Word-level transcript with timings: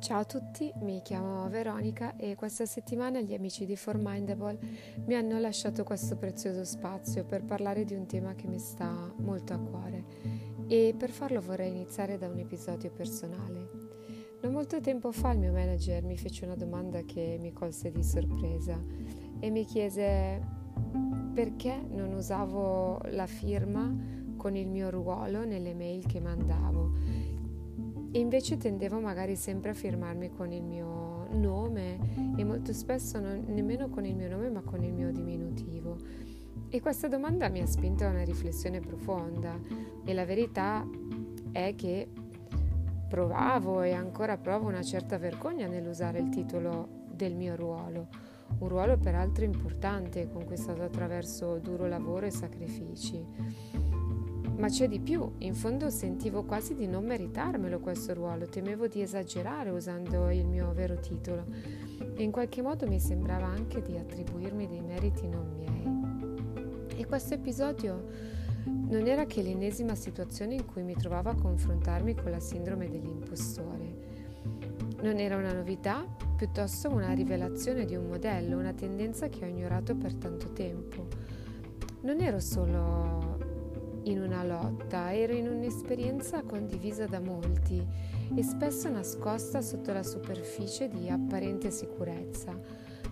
Ciao 0.00 0.20
a 0.20 0.24
tutti, 0.24 0.72
mi 0.80 1.02
chiamo 1.02 1.46
Veronica 1.50 2.16
e 2.16 2.34
questa 2.34 2.64
settimana 2.64 3.20
gli 3.20 3.34
amici 3.34 3.66
di 3.66 3.76
Formindable 3.76 4.58
mi 5.04 5.14
hanno 5.14 5.38
lasciato 5.38 5.84
questo 5.84 6.16
prezioso 6.16 6.64
spazio 6.64 7.26
per 7.26 7.44
parlare 7.44 7.84
di 7.84 7.92
un 7.92 8.06
tema 8.06 8.34
che 8.34 8.46
mi 8.46 8.58
sta 8.58 9.12
molto 9.18 9.52
a 9.52 9.58
cuore 9.58 10.04
e 10.68 10.94
per 10.96 11.10
farlo 11.10 11.42
vorrei 11.42 11.68
iniziare 11.68 12.16
da 12.16 12.28
un 12.28 12.38
episodio 12.38 12.90
personale. 12.90 13.68
Non 14.40 14.52
molto 14.52 14.80
tempo 14.80 15.12
fa 15.12 15.32
il 15.32 15.38
mio 15.38 15.52
manager 15.52 16.02
mi 16.02 16.16
fece 16.16 16.46
una 16.46 16.56
domanda 16.56 17.02
che 17.02 17.36
mi 17.38 17.52
colse 17.52 17.90
di 17.90 18.02
sorpresa 18.02 18.82
e 19.38 19.50
mi 19.50 19.66
chiese 19.66 20.40
perché 21.34 21.78
non 21.90 22.14
usavo 22.14 23.00
la 23.10 23.26
firma 23.26 23.94
con 24.38 24.56
il 24.56 24.66
mio 24.66 24.88
ruolo 24.88 25.44
nelle 25.44 25.74
mail 25.74 26.06
che 26.06 26.20
mandavo 26.20 27.19
e 28.12 28.18
invece 28.18 28.56
tendevo 28.56 28.98
magari 29.00 29.36
sempre 29.36 29.70
a 29.70 29.74
firmarmi 29.74 30.30
con 30.30 30.52
il 30.52 30.62
mio 30.62 31.28
nome 31.32 31.98
e 32.36 32.44
molto 32.44 32.72
spesso 32.72 33.20
non, 33.20 33.44
nemmeno 33.46 33.88
con 33.88 34.04
il 34.04 34.16
mio 34.16 34.28
nome 34.28 34.50
ma 34.50 34.62
con 34.62 34.82
il 34.82 34.92
mio 34.92 35.12
diminutivo. 35.12 35.96
E 36.68 36.80
questa 36.80 37.08
domanda 37.08 37.48
mi 37.48 37.60
ha 37.60 37.66
spinto 37.66 38.04
a 38.04 38.08
una 38.08 38.22
riflessione 38.22 38.80
profonda 38.80 39.58
e 40.04 40.14
la 40.14 40.24
verità 40.24 40.86
è 41.52 41.74
che 41.76 42.08
provavo 43.08 43.82
e 43.82 43.92
ancora 43.92 44.36
provo 44.36 44.68
una 44.68 44.82
certa 44.82 45.18
vergogna 45.18 45.66
nell'usare 45.66 46.20
il 46.20 46.28
titolo 46.28 47.06
del 47.12 47.34
mio 47.34 47.56
ruolo, 47.56 48.08
un 48.58 48.68
ruolo 48.68 48.98
peraltro 48.98 49.44
importante 49.44 50.28
conquistato 50.32 50.82
attraverso 50.82 51.58
duro 51.58 51.86
lavoro 51.86 52.26
e 52.26 52.30
sacrifici. 52.30 53.89
Ma 54.60 54.68
c'è 54.68 54.88
di 54.88 55.00
più, 55.00 55.36
in 55.38 55.54
fondo 55.54 55.88
sentivo 55.88 56.44
quasi 56.44 56.74
di 56.74 56.86
non 56.86 57.06
meritarmelo 57.06 57.80
questo 57.80 58.12
ruolo, 58.12 58.46
temevo 58.46 58.88
di 58.88 59.00
esagerare 59.00 59.70
usando 59.70 60.28
il 60.28 60.44
mio 60.44 60.70
vero 60.74 61.00
titolo 61.00 61.46
e 62.14 62.22
in 62.22 62.30
qualche 62.30 62.60
modo 62.60 62.86
mi 62.86 63.00
sembrava 63.00 63.46
anche 63.46 63.80
di 63.80 63.96
attribuirmi 63.96 64.68
dei 64.68 64.82
meriti 64.82 65.26
non 65.26 65.48
miei. 65.56 66.98
E 67.00 67.06
questo 67.06 67.32
episodio 67.32 68.04
non 68.66 69.06
era 69.06 69.24
che 69.24 69.40
l'ennesima 69.40 69.94
situazione 69.94 70.56
in 70.56 70.66
cui 70.66 70.82
mi 70.82 70.94
trovavo 70.94 71.30
a 71.30 71.36
confrontarmi 71.36 72.14
con 72.14 72.30
la 72.30 72.40
sindrome 72.40 72.90
dell'impostore. 72.90 74.08
Non 75.00 75.16
era 75.16 75.36
una 75.36 75.54
novità, 75.54 76.04
piuttosto 76.36 76.90
una 76.90 77.14
rivelazione 77.14 77.86
di 77.86 77.96
un 77.96 78.08
modello, 78.08 78.58
una 78.58 78.74
tendenza 78.74 79.30
che 79.30 79.42
ho 79.42 79.48
ignorato 79.48 79.96
per 79.96 80.14
tanto 80.16 80.52
tempo. 80.52 81.06
Non 82.02 82.20
ero 82.20 82.40
solo 82.40 83.49
in 84.04 84.20
una 84.20 84.44
lotta, 84.44 85.12
ero 85.12 85.32
in 85.32 85.48
un'esperienza 85.48 86.42
condivisa 86.42 87.06
da 87.06 87.20
molti 87.20 87.84
e 88.34 88.42
spesso 88.42 88.88
nascosta 88.88 89.60
sotto 89.60 89.92
la 89.92 90.02
superficie 90.02 90.88
di 90.88 91.08
apparente 91.08 91.70
sicurezza. 91.70 92.58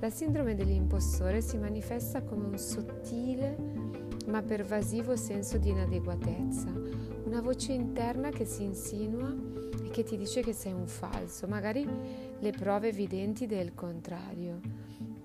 La 0.00 0.10
sindrome 0.10 0.54
dell'impostore 0.54 1.40
si 1.40 1.56
manifesta 1.56 2.22
come 2.22 2.46
un 2.46 2.58
sottile 2.58 3.56
ma 4.26 4.42
pervasivo 4.42 5.16
senso 5.16 5.56
di 5.58 5.70
inadeguatezza, 5.70 6.70
una 7.24 7.40
voce 7.40 7.72
interna 7.72 8.30
che 8.30 8.44
si 8.44 8.64
insinua 8.64 9.34
e 9.82 9.90
che 9.90 10.02
ti 10.02 10.16
dice 10.16 10.42
che 10.42 10.52
sei 10.52 10.72
un 10.72 10.86
falso, 10.86 11.46
magari 11.46 11.86
le 12.38 12.50
prove 12.50 12.88
evidenti 12.88 13.46
del 13.46 13.74
contrario. 13.74 14.60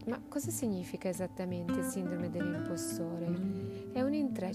Ma 0.05 0.21
cosa 0.27 0.49
significa 0.49 1.09
esattamente 1.09 1.83
sindrome 1.83 2.29
dell'impostore? 2.29 3.20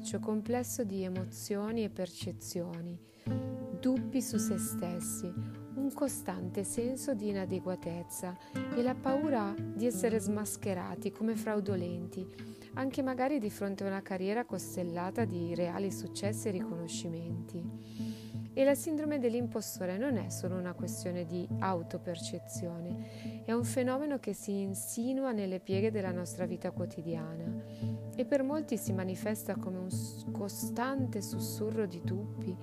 Intreccio 0.06 0.24
complesso 0.24 0.84
di 0.84 1.02
emozioni 1.02 1.82
e 1.82 1.88
percezioni, 1.88 2.96
dubbi 3.80 4.22
su 4.22 4.36
se 4.36 4.56
stessi, 4.56 5.26
un 5.74 5.92
costante 5.92 6.62
senso 6.62 7.12
di 7.12 7.30
inadeguatezza 7.30 8.38
e 8.76 8.82
la 8.82 8.94
paura 8.94 9.53
di 9.58 9.84
essere 9.84 10.20
smascherati 10.20 11.10
come 11.10 11.34
fraudolenti, 11.34 12.25
anche 12.75 13.03
magari 13.03 13.41
di 13.41 13.50
fronte 13.50 13.82
a 13.82 13.88
una 13.88 14.03
carriera 14.03 14.44
costellata 14.44 15.25
di 15.25 15.56
reali 15.56 15.91
successi 15.91 16.47
e 16.47 16.52
riconoscimenti. 16.52 18.25
E 18.59 18.65
la 18.65 18.75
sindrome 18.75 19.19
dell'impostore 19.19 19.99
non 19.99 20.17
è 20.17 20.31
solo 20.31 20.56
una 20.56 20.72
questione 20.72 21.27
di 21.27 21.47
autopercezione, 21.59 23.43
è 23.44 23.53
un 23.53 23.65
fenomeno 23.65 24.19
che 24.19 24.33
si 24.33 24.62
insinua 24.62 25.33
nelle 25.33 25.61
pieghe 25.61 25.91
della 25.91 26.11
nostra 26.11 26.47
vita 26.47 26.71
quotidiana 26.71 27.44
e 28.17 28.25
per 28.25 28.43
molti 28.43 28.78
si 28.78 28.94
manifesta 28.94 29.56
come 29.56 29.77
un 29.77 30.33
costante 30.33 31.21
sussurro 31.21 31.84
di 31.84 32.00
dubbi 32.03 32.56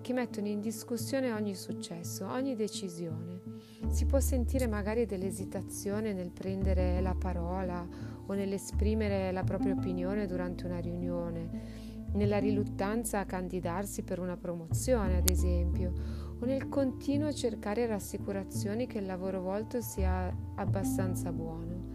che 0.00 0.12
mettono 0.12 0.46
in 0.46 0.60
discussione 0.60 1.32
ogni 1.32 1.56
successo, 1.56 2.24
ogni 2.28 2.54
decisione. 2.54 3.40
Si 3.88 4.06
può 4.06 4.20
sentire 4.20 4.68
magari 4.68 5.06
dell'esitazione 5.06 6.12
nel 6.12 6.30
prendere 6.30 7.00
la 7.00 7.16
parola 7.16 7.84
o 8.26 8.32
nell'esprimere 8.32 9.32
la 9.32 9.42
propria 9.42 9.74
opinione 9.74 10.26
durante 10.26 10.66
una 10.66 10.78
riunione 10.78 11.81
nella 12.14 12.38
riluttanza 12.38 13.20
a 13.20 13.24
candidarsi 13.24 14.02
per 14.02 14.18
una 14.18 14.36
promozione, 14.36 15.16
ad 15.16 15.28
esempio, 15.28 15.92
o 16.38 16.44
nel 16.44 16.68
continuo 16.68 17.32
cercare 17.32 17.86
rassicurazioni 17.86 18.86
che 18.86 18.98
il 18.98 19.06
lavoro 19.06 19.40
volto 19.40 19.80
sia 19.80 20.34
abbastanza 20.56 21.32
buono. 21.32 21.90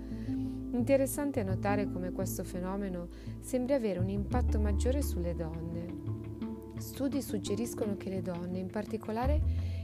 Interessante 0.71 1.43
notare 1.43 1.89
come 1.91 2.11
questo 2.11 2.43
fenomeno 2.43 3.09
sembri 3.39 3.73
avere 3.73 3.99
un 3.99 4.09
impatto 4.09 4.59
maggiore 4.59 5.01
sulle 5.01 5.35
donne. 5.35 5.85
Studi 6.77 7.21
suggeriscono 7.21 7.97
che 7.97 8.09
le 8.09 8.21
donne, 8.21 8.59
in 8.59 8.67
particolare 8.67 9.41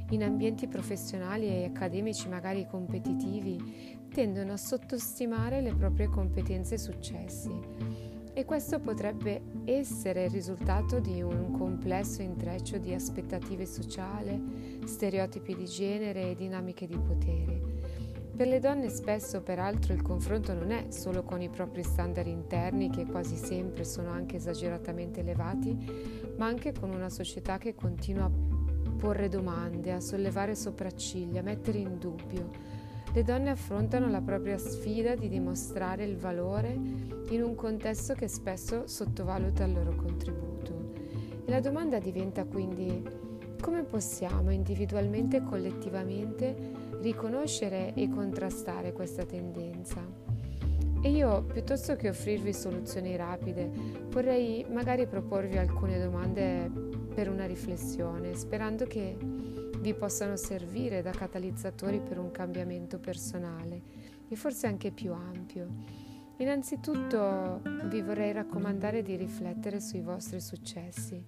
in 0.09 0.23
ambienti 0.23 0.67
professionali 0.67 1.47
e 1.47 1.65
accademici 1.65 2.27
magari 2.29 2.67
competitivi, 2.67 4.07
tendono 4.13 4.53
a 4.53 4.57
sottostimare 4.57 5.61
le 5.61 5.73
proprie 5.73 6.07
competenze 6.07 6.75
e 6.75 6.77
successi 6.77 8.12
e 8.33 8.45
questo 8.45 8.79
potrebbe 8.79 9.41
essere 9.65 10.25
il 10.25 10.31
risultato 10.31 10.99
di 10.99 11.21
un 11.21 11.51
complesso 11.51 12.21
intreccio 12.21 12.79
di 12.79 12.93
aspettative 12.93 13.65
sociali, 13.65 14.79
stereotipi 14.85 15.55
di 15.55 15.65
genere 15.65 16.31
e 16.31 16.35
dinamiche 16.35 16.87
di 16.87 16.97
potere. 16.97 17.61
Per 18.35 18.47
le 18.47 18.59
donne 18.59 18.89
spesso 18.89 19.43
peraltro 19.43 19.93
il 19.93 20.01
confronto 20.01 20.53
non 20.55 20.71
è 20.71 20.87
solo 20.89 21.21
con 21.21 21.39
i 21.43 21.49
propri 21.49 21.83
standard 21.83 22.25
interni 22.25 22.89
che 22.89 23.05
quasi 23.05 23.35
sempre 23.35 23.83
sono 23.83 24.09
anche 24.09 24.37
esageratamente 24.37 25.19
elevati, 25.19 26.33
ma 26.37 26.47
anche 26.47 26.73
con 26.73 26.89
una 26.89 27.09
società 27.09 27.59
che 27.59 27.75
continua 27.75 28.25
a 28.25 28.31
porre 28.97 29.29
domande, 29.29 29.91
a 29.91 29.99
sollevare 29.99 30.55
sopracciglia, 30.55 31.41
a 31.41 31.43
mettere 31.43 31.77
in 31.77 31.99
dubbio, 31.99 32.49
le 33.13 33.23
donne 33.23 33.51
affrontano 33.51 34.09
la 34.09 34.21
propria 34.21 34.57
sfida 34.57 35.13
di 35.13 35.29
dimostrare 35.29 36.03
il 36.03 36.17
valore 36.17 36.71
in 37.29 37.43
un 37.43 37.53
contesto 37.53 38.15
che 38.15 38.27
spesso 38.27 38.87
sottovaluta 38.87 39.63
il 39.65 39.73
loro 39.73 39.95
contributo. 39.95 40.93
E 41.45 41.49
la 41.51 41.59
domanda 41.59 41.99
diventa 41.99 42.43
quindi 42.45 43.03
come 43.61 43.83
possiamo 43.83 44.51
individualmente 44.51 45.37
e 45.37 45.43
collettivamente 45.43 46.55
riconoscere 47.01 47.93
e 47.93 48.09
contrastare 48.09 48.93
questa 48.93 49.25
tendenza? 49.25 50.01
E 51.01 51.09
io, 51.09 51.43
piuttosto 51.43 51.95
che 51.95 52.09
offrirvi 52.09 52.51
soluzioni 52.51 53.15
rapide, 53.15 53.69
vorrei 54.09 54.65
magari 54.69 55.05
proporvi 55.05 55.57
alcune 55.57 55.99
domande 55.99 56.71
per 57.13 57.29
una 57.29 57.45
riflessione, 57.45 58.33
sperando 58.35 58.85
che 58.85 59.15
vi 59.83 59.93
possano 59.93 60.37
servire 60.37 61.01
da 61.01 61.11
catalizzatori 61.11 61.99
per 61.99 62.17
un 62.17 62.31
cambiamento 62.31 62.99
personale 62.99 63.81
e 64.29 64.35
forse 64.37 64.65
anche 64.65 64.91
più 64.91 65.11
ampio. 65.11 65.67
Innanzitutto 66.37 67.59
vi 67.89 68.01
vorrei 68.01 68.31
raccomandare 68.31 69.01
di 69.01 69.17
riflettere 69.17 69.81
sui 69.81 69.99
vostri 69.99 70.39
successi. 70.39 71.21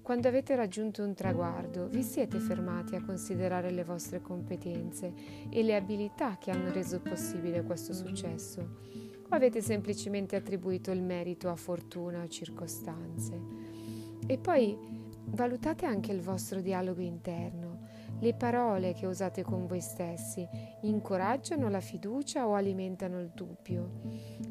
Quando 0.00 0.28
avete 0.28 0.56
raggiunto 0.56 1.04
un 1.04 1.12
traguardo, 1.12 1.88
vi 1.88 2.02
siete 2.02 2.38
fermati 2.38 2.96
a 2.96 3.04
considerare 3.04 3.70
le 3.70 3.84
vostre 3.84 4.22
competenze 4.22 5.12
e 5.50 5.62
le 5.62 5.76
abilità 5.76 6.38
che 6.38 6.50
hanno 6.50 6.72
reso 6.72 7.00
possibile 7.00 7.62
questo 7.64 7.92
successo? 7.92 8.78
O 9.28 9.34
avete 9.36 9.60
semplicemente 9.60 10.36
attribuito 10.36 10.90
il 10.90 11.02
merito 11.02 11.50
a 11.50 11.54
fortuna 11.54 12.22
o 12.22 12.28
circostanze? 12.28 13.38
E 14.26 14.38
poi 14.38 14.74
valutate 15.26 15.84
anche 15.84 16.12
il 16.12 16.22
vostro 16.22 16.62
dialogo 16.62 17.02
interno. 17.02 17.69
Le 18.22 18.34
parole 18.34 18.92
che 18.92 19.06
usate 19.06 19.42
con 19.42 19.66
voi 19.66 19.80
stessi 19.80 20.46
incoraggiano 20.82 21.70
la 21.70 21.80
fiducia 21.80 22.46
o 22.46 22.54
alimentano 22.54 23.18
il 23.18 23.30
dubbio? 23.34 23.92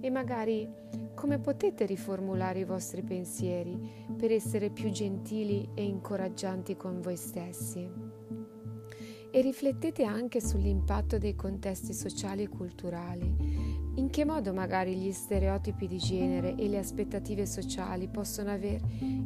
E 0.01 0.09
magari 0.09 0.67
come 1.13 1.37
potete 1.37 1.85
riformulare 1.85 2.59
i 2.59 2.65
vostri 2.65 3.03
pensieri 3.03 3.79
per 4.17 4.31
essere 4.31 4.71
più 4.71 4.89
gentili 4.89 5.69
e 5.75 5.83
incoraggianti 5.83 6.75
con 6.75 6.99
voi 6.99 7.15
stessi? 7.15 7.87
E 9.31 9.41
riflettete 9.41 10.03
anche 10.03 10.41
sull'impatto 10.41 11.19
dei 11.19 11.35
contesti 11.35 11.93
sociali 11.93 12.43
e 12.43 12.49
culturali. 12.49 13.88
In 13.99 14.09
che 14.09 14.23
modo 14.23 14.53
magari 14.53 14.95
gli 14.95 15.11
stereotipi 15.11 15.85
di 15.85 15.97
genere 15.97 16.55
e 16.55 16.69
le 16.69 16.77
aspettative 16.77 17.45
sociali 17.45 18.07
possono 18.07 18.49
aver 18.49 18.81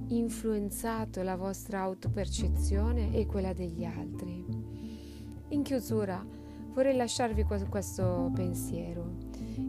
influenzato 0.08 1.22
la 1.22 1.36
vostra 1.36 1.81
autopercezione 1.81 3.14
e 3.14 3.28
quella 3.28 3.54
degli 3.54 3.86
altri? 3.86 4.44
In 5.50 5.62
chiusura, 5.62 6.42
Vorrei 6.74 6.96
lasciarvi 6.96 7.44
questo 7.70 8.31
pensiero. 8.34 9.18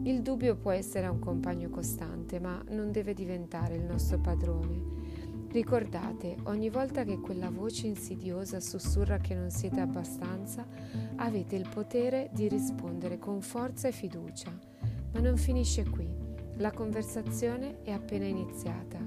Il 0.05 0.23
dubbio 0.23 0.55
può 0.55 0.71
essere 0.71 1.05
un 1.05 1.19
compagno 1.19 1.69
costante, 1.69 2.39
ma 2.39 2.59
non 2.69 2.91
deve 2.91 3.13
diventare 3.13 3.75
il 3.75 3.83
nostro 3.83 4.17
padrone. 4.17 4.81
Ricordate, 5.51 6.35
ogni 6.45 6.71
volta 6.71 7.03
che 7.03 7.19
quella 7.19 7.51
voce 7.51 7.85
insidiosa 7.85 8.59
sussurra 8.59 9.19
che 9.19 9.35
non 9.35 9.51
siete 9.51 9.81
abbastanza, 9.81 10.65
avete 11.17 11.55
il 11.55 11.69
potere 11.71 12.31
di 12.33 12.47
rispondere 12.47 13.19
con 13.19 13.39
forza 13.41 13.87
e 13.87 13.91
fiducia. 13.91 14.74
Ma 15.15 15.21
non 15.21 15.37
finisce 15.37 15.89
qui. 15.89 16.05
La 16.57 16.73
conversazione 16.73 17.81
è 17.83 17.91
appena 17.91 18.25
iniziata. 18.25 18.99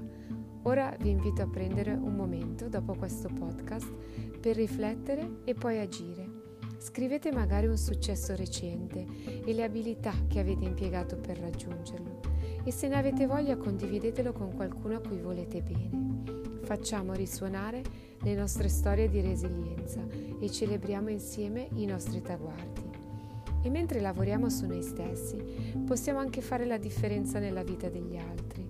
Ora 0.63 0.95
vi 0.99 1.11
invito 1.11 1.43
a 1.43 1.47
prendere 1.47 1.91
un 1.91 2.15
momento 2.15 2.67
dopo 2.67 2.95
questo 2.95 3.29
podcast 3.31 3.87
per 4.39 4.55
riflettere 4.55 5.41
e 5.43 5.53
poi 5.53 5.77
agire. 5.77 6.27
Scrivete 6.79 7.31
magari 7.31 7.67
un 7.67 7.77
successo 7.77 8.35
recente 8.35 9.05
e 9.45 9.53
le 9.53 9.63
abilità 9.63 10.11
che 10.27 10.39
avete 10.39 10.65
impiegato 10.65 11.15
per 11.15 11.37
raggiungerlo 11.37 12.21
e 12.63 12.71
se 12.71 12.87
ne 12.87 12.95
avete 12.97 13.27
voglia 13.27 13.55
condividetelo 13.55 14.31
con 14.31 14.55
qualcuno 14.55 14.95
a 14.95 15.01
cui 15.01 15.19
volete 15.19 15.61
bene. 15.61 16.23
Facciamo 16.63 17.13
risuonare 17.13 17.83
le 18.23 18.33
nostre 18.33 18.67
storie 18.67 19.09
di 19.09 19.21
resilienza 19.21 20.03
e 20.39 20.49
celebriamo 20.49 21.09
insieme 21.09 21.67
i 21.75 21.85
nostri 21.85 22.19
traguardi. 22.19 22.89
E 23.61 23.69
mentre 23.69 23.99
lavoriamo 23.99 24.49
su 24.49 24.65
noi 24.65 24.81
stessi, 24.81 25.37
possiamo 25.89 26.19
anche 26.19 26.41
fare 26.41 26.65
la 26.65 26.77
differenza 26.77 27.39
nella 27.39 27.63
vita 27.63 27.89
degli 27.89 28.15
altri. 28.15 28.69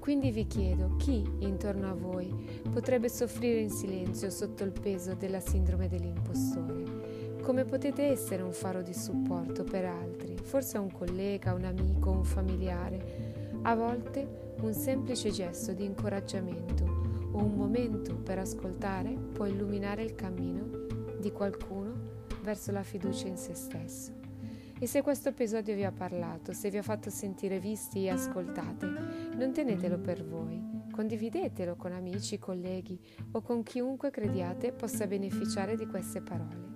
Quindi 0.00 0.32
vi 0.32 0.48
chiedo, 0.48 0.96
chi 0.96 1.24
intorno 1.38 1.88
a 1.88 1.94
voi 1.94 2.28
potrebbe 2.72 3.08
soffrire 3.08 3.60
in 3.60 3.70
silenzio 3.70 4.30
sotto 4.30 4.64
il 4.64 4.72
peso 4.72 5.14
della 5.14 5.38
sindrome 5.38 5.86
dell'impostore? 5.86 7.36
Come 7.40 7.64
potete 7.64 8.06
essere 8.06 8.42
un 8.42 8.50
faro 8.50 8.82
di 8.82 8.94
supporto 8.94 9.62
per 9.62 9.84
altri, 9.84 10.36
forse 10.42 10.76
un 10.76 10.90
collega, 10.90 11.54
un 11.54 11.62
amico, 11.62 12.10
un 12.10 12.24
familiare. 12.24 13.50
A 13.62 13.76
volte 13.76 14.54
un 14.62 14.74
semplice 14.74 15.30
gesto 15.30 15.72
di 15.72 15.84
incoraggiamento 15.84 17.28
o 17.30 17.44
un 17.44 17.54
momento 17.54 18.16
per 18.16 18.40
ascoltare 18.40 19.12
può 19.12 19.46
illuminare 19.46 20.02
il 20.02 20.16
cammino 20.16 20.68
di 21.20 21.30
qualcuno 21.30 21.92
verso 22.42 22.72
la 22.72 22.82
fiducia 22.82 23.28
in 23.28 23.36
se 23.36 23.54
stesso. 23.54 24.15
E 24.78 24.86
se 24.86 25.00
questo 25.00 25.30
episodio 25.30 25.74
vi 25.74 25.84
ha 25.84 25.90
parlato, 25.90 26.52
se 26.52 26.68
vi 26.68 26.76
ha 26.76 26.82
fatto 26.82 27.08
sentire 27.08 27.58
visti 27.58 28.04
e 28.04 28.10
ascoltati, 28.10 28.84
non 29.34 29.50
tenetelo 29.54 29.98
per 29.98 30.22
voi, 30.22 30.62
condividetelo 30.92 31.76
con 31.76 31.92
amici, 31.92 32.38
colleghi 32.38 33.00
o 33.32 33.40
con 33.40 33.62
chiunque 33.62 34.10
crediate 34.10 34.72
possa 34.72 35.06
beneficiare 35.06 35.76
di 35.76 35.86
queste 35.86 36.20
parole. 36.20 36.74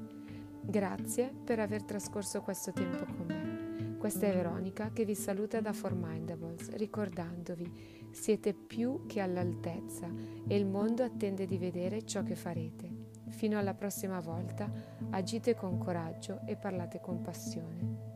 Grazie 0.62 1.30
per 1.44 1.60
aver 1.60 1.82
trascorso 1.82 2.40
questo 2.40 2.72
tempo 2.72 3.04
con 3.04 3.26
me. 3.26 3.96
Questa 3.98 4.26
è 4.26 4.32
Veronica 4.32 4.92
che 4.94 5.04
vi 5.04 5.14
saluta 5.14 5.60
da 5.60 5.74
Formindables, 5.74 6.70
ricordandovi 6.76 8.08
siete 8.12 8.54
più 8.54 9.04
che 9.06 9.20
all'altezza 9.20 10.08
e 10.48 10.56
il 10.56 10.64
mondo 10.64 11.04
attende 11.04 11.44
di 11.44 11.58
vedere 11.58 12.06
ciò 12.06 12.22
che 12.22 12.34
farete. 12.34 12.99
Fino 13.30 13.58
alla 13.58 13.74
prossima 13.74 14.20
volta, 14.20 14.70
agite 15.10 15.54
con 15.54 15.78
coraggio 15.78 16.40
e 16.44 16.56
parlate 16.56 17.00
con 17.00 17.22
passione. 17.22 18.09